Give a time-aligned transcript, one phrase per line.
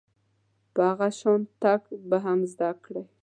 [0.73, 3.05] په هغه شان تګ به هم زده کړئ.